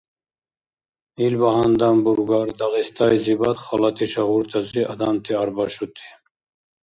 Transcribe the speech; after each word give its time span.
Илбагьандан 1.25 1.97
бургар 2.05 2.49
Дагъистайзибад 2.59 3.57
халати 3.65 4.05
шагьуртази 4.13 4.81
адамти 4.93 5.31
арбашути? 5.43 6.05